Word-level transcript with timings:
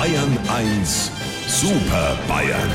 Bayern 0.00 0.38
1 0.48 1.10
Super 1.46 2.18
Bayern. 2.26 2.70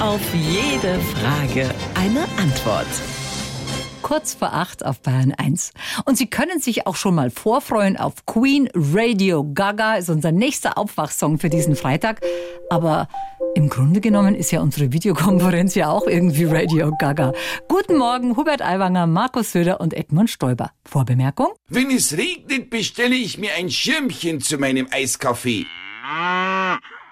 Auf 0.00 0.20
jede 0.34 0.98
Frage 0.98 1.72
eine 1.94 2.22
Antwort. 2.36 2.88
Kurz 4.02 4.34
vor 4.34 4.52
acht 4.52 4.84
auf 4.84 5.00
Bayern 5.00 5.32
1. 5.38 5.72
Und 6.04 6.18
Sie 6.18 6.26
können 6.26 6.58
sich 6.58 6.88
auch 6.88 6.96
schon 6.96 7.14
mal 7.14 7.30
vorfreuen 7.30 7.96
auf 7.96 8.26
Queen 8.26 8.68
Radio 8.74 9.48
Gaga, 9.54 9.94
ist 9.94 10.10
unser 10.10 10.32
nächster 10.32 10.76
Aufwachsong 10.76 11.38
für 11.38 11.48
diesen 11.48 11.76
Freitag. 11.76 12.22
Aber 12.70 13.06
im 13.54 13.68
Grunde 13.68 14.00
genommen 14.00 14.34
ist 14.34 14.50
ja 14.50 14.60
unsere 14.60 14.92
Videokonferenz 14.92 15.76
ja 15.76 15.90
auch 15.90 16.08
irgendwie 16.08 16.46
Radio 16.46 16.90
Gaga. 16.98 17.34
Guten 17.68 17.98
Morgen, 17.98 18.36
Hubert 18.36 18.62
Aiwanger, 18.62 19.06
Markus 19.06 19.52
Söder 19.52 19.80
und 19.80 19.94
Edmund 19.94 20.28
Stoiber. 20.28 20.72
Vorbemerkung? 20.84 21.50
Wenn 21.68 21.92
es 21.92 22.16
regnet, 22.16 22.68
bestelle 22.68 23.14
ich 23.14 23.38
mir 23.38 23.50
ein 23.56 23.70
Schirmchen 23.70 24.40
zu 24.40 24.58
meinem 24.58 24.88
Eiskaffee. 24.90 25.66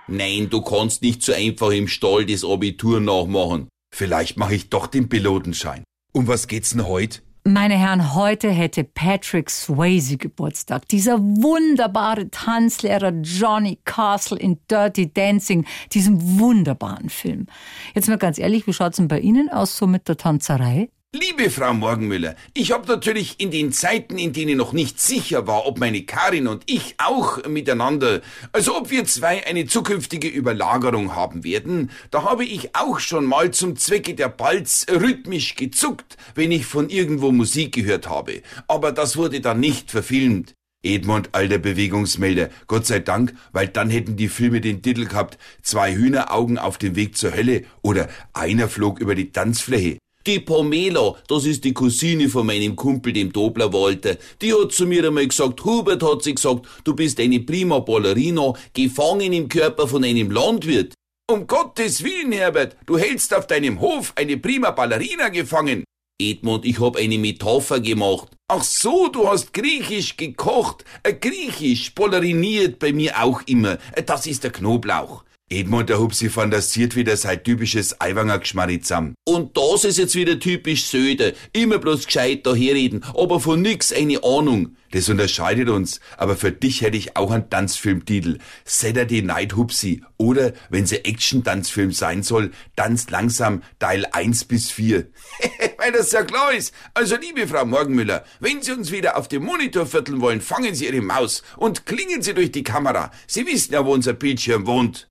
Nein, 0.08 0.50
du 0.50 0.62
kannst 0.62 1.02
nicht 1.02 1.22
so 1.22 1.32
einfach 1.32 1.70
im 1.70 1.88
Stall 1.88 2.26
das 2.26 2.44
Abitur 2.44 3.00
nachmachen. 3.00 3.68
Vielleicht 3.94 4.36
mache 4.36 4.54
ich 4.54 4.68
doch 4.68 4.86
den 4.86 5.08
Pilotenschein. 5.08 5.84
Um 6.12 6.26
was 6.26 6.48
geht's 6.48 6.70
denn 6.70 6.86
heute? 6.86 7.20
Meine 7.44 7.76
Herren, 7.76 8.14
heute 8.14 8.50
hätte 8.50 8.84
Patrick 8.84 9.50
Swayze 9.50 10.16
Geburtstag. 10.16 10.86
Dieser 10.88 11.18
wunderbare 11.18 12.30
Tanzlehrer 12.30 13.12
Johnny 13.22 13.80
Castle 13.84 14.38
in 14.38 14.60
Dirty 14.70 15.12
Dancing, 15.12 15.66
diesem 15.92 16.38
wunderbaren 16.38 17.08
Film. 17.08 17.46
Jetzt 17.94 18.08
mal 18.08 18.18
ganz 18.18 18.38
ehrlich, 18.38 18.68
wie 18.68 18.72
schaut's 18.72 18.98
denn 18.98 19.08
bei 19.08 19.18
Ihnen 19.18 19.48
aus 19.48 19.76
so 19.76 19.88
mit 19.88 20.08
der 20.08 20.16
Tanzerei? 20.16 20.88
Liebe 21.14 21.50
Frau 21.50 21.74
Morgenmüller, 21.74 22.36
ich 22.54 22.72
habe 22.72 22.88
natürlich 22.88 23.38
in 23.38 23.50
den 23.50 23.70
Zeiten, 23.70 24.16
in 24.16 24.32
denen 24.32 24.56
noch 24.56 24.72
nicht 24.72 24.98
sicher 24.98 25.46
war, 25.46 25.66
ob 25.66 25.78
meine 25.78 26.04
Karin 26.04 26.48
und 26.48 26.62
ich 26.64 26.94
auch 26.96 27.46
miteinander, 27.46 28.22
also 28.52 28.78
ob 28.78 28.90
wir 28.90 29.04
zwei 29.04 29.46
eine 29.46 29.66
zukünftige 29.66 30.28
Überlagerung 30.28 31.14
haben 31.14 31.44
werden, 31.44 31.90
da 32.10 32.22
habe 32.22 32.46
ich 32.46 32.74
auch 32.74 32.98
schon 32.98 33.26
mal 33.26 33.50
zum 33.50 33.76
Zwecke 33.76 34.14
der 34.14 34.30
Balz 34.30 34.86
rhythmisch 34.90 35.54
gezuckt, 35.54 36.16
wenn 36.34 36.50
ich 36.50 36.64
von 36.64 36.88
irgendwo 36.88 37.30
Musik 37.30 37.74
gehört 37.74 38.08
habe. 38.08 38.40
Aber 38.66 38.90
das 38.90 39.18
wurde 39.18 39.42
dann 39.42 39.60
nicht 39.60 39.90
verfilmt. 39.90 40.54
Edmund, 40.82 41.28
alter 41.32 41.58
Bewegungsmelder, 41.58 42.48
Gott 42.68 42.86
sei 42.86 43.00
Dank, 43.00 43.34
weil 43.52 43.68
dann 43.68 43.90
hätten 43.90 44.16
die 44.16 44.28
Filme 44.28 44.62
den 44.62 44.80
Titel 44.80 45.04
gehabt, 45.04 45.36
zwei 45.60 45.94
Hühneraugen 45.94 46.56
auf 46.56 46.78
dem 46.78 46.96
Weg 46.96 47.18
zur 47.18 47.34
Hölle 47.34 47.64
oder 47.82 48.08
einer 48.32 48.70
flog 48.70 48.98
über 48.98 49.14
die 49.14 49.30
Tanzfläche. 49.30 49.98
Die 50.26 50.38
Pamela, 50.38 51.16
das 51.26 51.46
ist 51.46 51.64
die 51.64 51.74
Cousine 51.74 52.28
von 52.28 52.46
meinem 52.46 52.76
Kumpel, 52.76 53.12
dem 53.12 53.32
Dobler 53.32 53.72
Walter, 53.72 54.16
die 54.40 54.52
hat 54.52 54.70
zu 54.70 54.86
mir 54.86 55.04
einmal 55.04 55.26
gesagt, 55.26 55.64
Hubert 55.64 56.02
hat 56.04 56.22
sie 56.22 56.34
gesagt, 56.34 56.66
du 56.84 56.94
bist 56.94 57.18
eine 57.18 57.40
prima 57.40 57.80
Ballerina, 57.80 58.52
gefangen 58.72 59.32
im 59.32 59.48
Körper 59.48 59.88
von 59.88 60.04
einem 60.04 60.30
Landwirt. 60.30 60.94
Um 61.28 61.48
Gottes 61.48 62.04
Willen, 62.04 62.30
Herbert, 62.30 62.76
du 62.86 62.98
hältst 62.98 63.34
auf 63.34 63.48
deinem 63.48 63.80
Hof 63.80 64.12
eine 64.14 64.36
prima 64.36 64.70
Ballerina 64.70 65.28
gefangen. 65.28 65.82
Edmund, 66.20 66.64
ich 66.64 66.78
hab 66.78 66.96
eine 66.96 67.18
Metapher 67.18 67.80
gemacht. 67.80 68.28
Ach 68.46 68.62
so, 68.62 69.08
du 69.08 69.28
hast 69.28 69.52
griechisch 69.52 70.16
gekocht. 70.16 70.84
Äh, 71.02 71.14
griechisch 71.14 71.94
balleriniert 71.94 72.78
bei 72.78 72.92
mir 72.92 73.20
auch 73.20 73.42
immer. 73.46 73.78
Äh, 73.92 74.04
das 74.04 74.26
ist 74.26 74.44
der 74.44 74.52
Knoblauch. 74.52 75.24
Edmund, 75.52 75.90
der 75.90 76.00
Hupsi 76.00 76.30
fantasiert 76.30 76.96
wieder 76.96 77.16
sein 77.16 77.44
typisches 77.44 78.00
Eiwanger 78.00 78.38
Geschmarizam. 78.38 79.14
Und 79.24 79.56
das 79.56 79.84
ist 79.84 79.98
jetzt 79.98 80.14
wieder 80.14 80.38
typisch 80.38 80.86
Söder. 80.86 81.32
Immer 81.52 81.78
bloß 81.78 82.06
gescheit 82.06 82.46
daherreden, 82.46 83.04
aber 83.14 83.38
von 83.38 83.60
nix 83.60 83.92
eine 83.92 84.24
Ahnung. 84.24 84.76
Das 84.92 85.08
unterscheidet 85.08 85.70
uns, 85.70 86.00
aber 86.18 86.36
für 86.36 86.52
dich 86.52 86.82
hätte 86.82 86.98
ich 86.98 87.16
auch 87.16 87.30
einen 87.30 87.48
Tanzfilmtitel. 87.48 88.38
Saturday 88.64 89.22
Night 89.22 89.56
Hupsi. 89.56 90.02
Oder, 90.18 90.52
wenn 90.68 90.86
sie 90.86 91.04
Action-Tanzfilm 91.04 91.92
sein 91.92 92.22
soll, 92.22 92.52
Tanz 92.76 93.08
langsam, 93.08 93.62
Teil 93.78 94.06
1 94.12 94.44
bis 94.44 94.70
4. 94.70 95.06
Weil 95.78 95.92
das 95.92 96.12
ja 96.12 96.22
klar 96.24 96.52
ist. 96.52 96.74
Also, 96.94 97.16
liebe 97.16 97.48
Frau 97.48 97.64
Morgenmüller, 97.64 98.24
wenn 98.40 98.62
Sie 98.62 98.72
uns 98.72 98.92
wieder 98.92 99.16
auf 99.16 99.28
dem 99.28 99.44
Monitor 99.44 99.86
vierteln 99.86 100.20
wollen, 100.20 100.40
fangen 100.40 100.74
Sie 100.74 100.86
Ihre 100.86 101.00
Maus 101.00 101.42
und 101.56 101.86
klingen 101.86 102.22
Sie 102.22 102.34
durch 102.34 102.52
die 102.52 102.62
Kamera. 102.62 103.10
Sie 103.26 103.46
wissen 103.46 103.72
ja, 103.72 103.84
wo 103.84 103.92
unser 103.92 104.12
Bildschirm 104.12 104.66
wohnt. 104.66 105.10